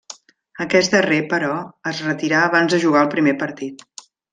Aquest 0.65 0.95
darrer, 0.95 1.21
però, 1.35 1.53
es 1.93 2.03
retirà 2.09 2.43
abans 2.49 2.77
de 2.77 2.83
jugar 2.89 3.07
el 3.09 3.17
primer 3.17 3.41
partit. 3.47 3.91